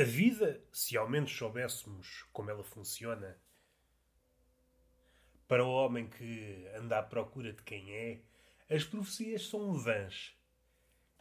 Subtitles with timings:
[0.00, 3.36] A vida, se ao menos soubéssemos como ela funciona,
[5.48, 8.20] para o homem que anda à procura de quem é,
[8.70, 10.36] as profecias são vãs.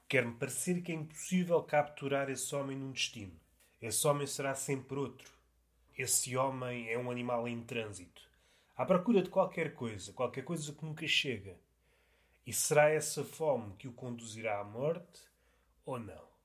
[0.07, 3.39] Quer-me parecer que é impossível capturar esse homem num destino.
[3.81, 5.31] Esse homem será sempre outro.
[5.97, 8.29] Esse homem é um animal em trânsito,
[8.75, 11.59] à procura de qualquer coisa, qualquer coisa que nunca chega.
[12.45, 15.23] E será essa fome que o conduzirá à morte
[15.83, 16.36] ou não?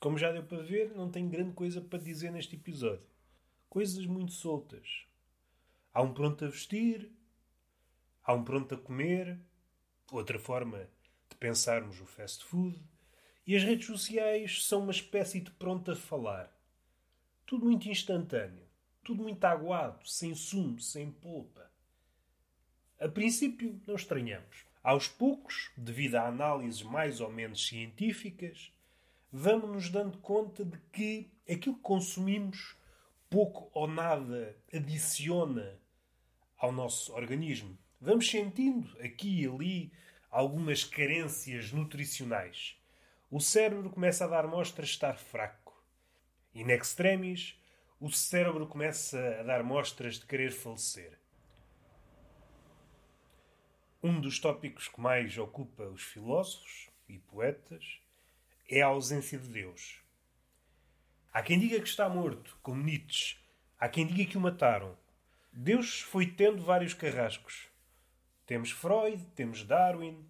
[0.00, 3.06] Como já deu para ver, não tenho grande coisa para dizer neste episódio.
[3.68, 5.04] Coisas muito soltas.
[5.92, 7.12] Há um pronto a vestir,
[8.24, 9.38] há um pronto a comer,
[10.10, 10.88] outra forma
[11.28, 12.82] de pensarmos o fast food,
[13.46, 16.50] e as redes sociais são uma espécie de pronto a falar.
[17.44, 18.66] Tudo muito instantâneo,
[19.04, 21.70] tudo muito aguado, sem sumo, sem polpa.
[22.98, 24.64] A princípio, não estranhamos.
[24.82, 28.72] Aos poucos, devido a análises mais ou menos científicas,
[29.32, 32.76] vamos nos dando conta de que aquilo que consumimos
[33.28, 35.78] pouco ou nada adiciona
[36.58, 37.78] ao nosso organismo.
[38.00, 39.92] Vamos sentindo aqui e ali
[40.30, 42.76] algumas carências nutricionais.
[43.30, 45.80] O cérebro começa a dar mostras de estar fraco.
[46.52, 47.56] In extremis,
[48.00, 51.18] o cérebro começa a dar mostras de querer falecer.
[54.02, 58.00] Um dos tópicos que mais ocupa os filósofos e poetas
[58.70, 60.00] é a ausência de Deus.
[61.32, 63.36] Há quem diga que está morto, como Nietzsche.
[63.78, 64.96] Há quem diga que o mataram.
[65.52, 67.68] Deus foi tendo vários carrascos.
[68.46, 70.24] Temos Freud, temos Darwin.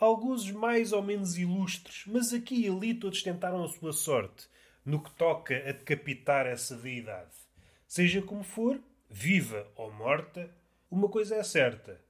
[0.00, 4.48] Alguns mais ou menos ilustres, mas aqui e ali todos tentaram a sua sorte
[4.84, 7.34] no que toca a decapitar essa deidade.
[7.88, 10.50] Seja como for, viva ou morta,
[10.90, 12.00] uma coisa é certa: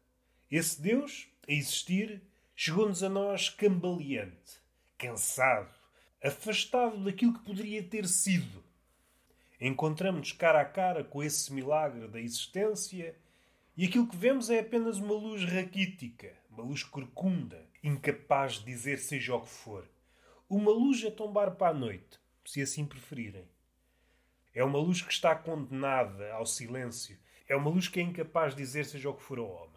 [0.51, 2.23] esse Deus, a existir,
[2.57, 4.59] chegou-nos a nós cambaleante,
[4.97, 5.79] cansado,
[6.25, 8.65] afastado daquilo que poderia ter sido.
[9.61, 13.15] Encontramos-nos cara a cara com esse milagre da existência
[13.77, 18.99] e aquilo que vemos é apenas uma luz raquítica, uma luz corcunda, incapaz de dizer
[18.99, 19.87] seja o que for.
[20.49, 23.47] Uma luz a tombar para a noite, se assim preferirem.
[24.55, 27.19] É uma luz que está condenada ao silêncio.
[27.47, 29.76] É uma luz que é incapaz de dizer seja o que for ao homem.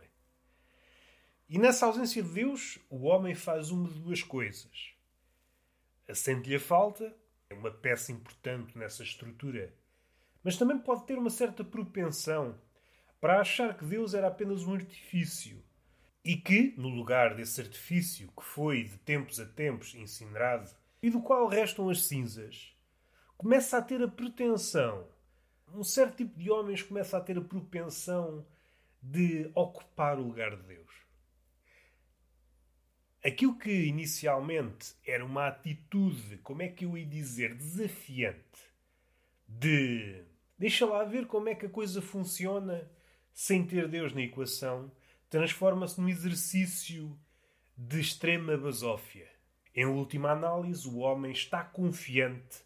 [1.49, 4.93] E nessa ausência de Deus, o homem faz uma de duas coisas.
[6.07, 7.11] Assente-lhe a falta,
[7.49, 9.73] é uma peça importante nessa estrutura,
[10.43, 12.61] mas também pode ter uma certa propensão
[13.19, 15.59] para achar que Deus era apenas um artifício
[16.23, 20.69] e que, no lugar desse artifício que foi de tempos a tempos incinerado
[21.01, 22.77] e do qual restam as cinzas,
[23.35, 25.07] começa a ter a pretensão,
[25.73, 28.45] um certo tipo de homens começa a ter a propensão
[29.01, 31.08] de ocupar o lugar de Deus.
[33.23, 38.39] Aquilo que inicialmente era uma atitude, como é que eu ia dizer, desafiante,
[39.47, 40.23] de
[40.57, 42.89] deixa lá ver como é que a coisa funciona
[43.33, 44.91] sem ter Deus na equação,
[45.29, 47.17] transforma-se num exercício
[47.77, 49.27] de extrema basófia.
[49.75, 52.61] Em última análise, o homem está confiante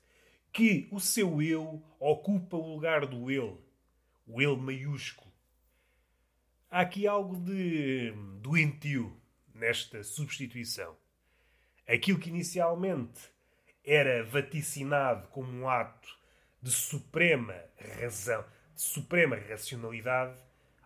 [0.51, 3.57] que o seu eu ocupa o lugar do ele,
[4.27, 5.31] o ele maiúsculo.
[6.69, 9.15] Há aqui algo de doentio
[9.63, 10.93] nesta substituição.
[11.87, 13.31] Aquilo que inicialmente
[13.81, 16.19] era vaticinado como um ato
[16.61, 17.55] de suprema
[17.97, 18.43] razão,
[18.75, 20.37] de suprema racionalidade,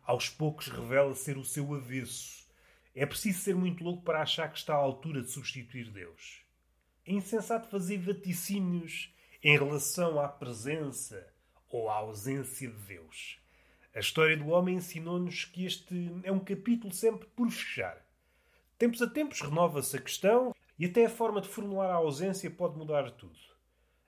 [0.04, 2.48] aos poucos revela ser o seu avesso.
[2.94, 6.42] É preciso ser muito louco para achar que está à altura de substituir Deus.
[7.04, 9.12] É insensato fazer vaticínios
[9.44, 11.28] em relação à presença
[11.68, 13.40] ou à ausência de Deus.
[13.96, 18.06] A história do homem ensinou-nos que este é um capítulo sempre por fechar.
[18.78, 22.78] Tempos a tempos renova-se a questão e até a forma de formular a ausência pode
[22.78, 23.40] mudar tudo.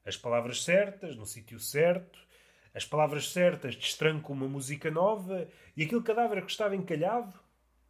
[0.05, 2.19] As palavras certas, no sítio certo,
[2.71, 7.33] as palavras certas destrancam uma música nova e aquele cadáver que estava encalhado,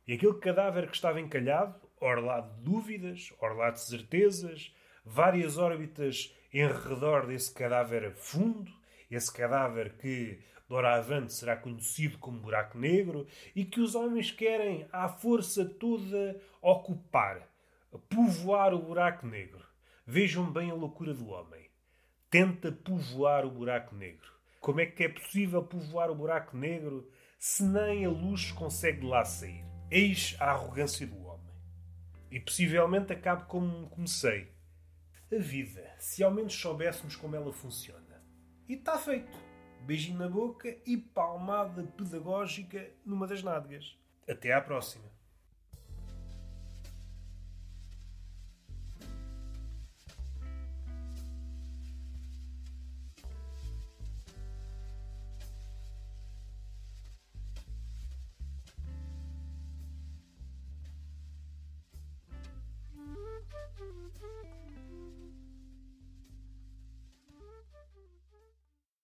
[0.07, 6.65] e aquele cadáver que estava encalhado, orlado de dúvidas, orlado de certezas, várias órbitas em
[6.65, 8.71] redor desse cadáver fundo,
[9.11, 10.39] esse cadáver que
[10.69, 17.47] doravante será conhecido como buraco negro e que os homens querem, à força toda, ocupar,
[18.09, 19.65] povoar o buraco negro.
[20.05, 21.69] Vejam bem a loucura do homem.
[22.29, 24.31] Tenta povoar o buraco negro.
[24.59, 29.07] Como é que é possível povoar o buraco negro se nem a luz consegue de
[29.07, 29.63] lá sair?
[29.89, 31.55] Eis a arrogância do homem.
[32.29, 34.51] E possivelmente acabe como comecei.
[35.31, 38.23] A vida, se ao menos soubéssemos como ela funciona.
[38.67, 39.49] E está feito
[39.89, 43.97] beijinho na boca e palmada pedagógica numa das nádegas.
[44.27, 45.05] Até à próxima.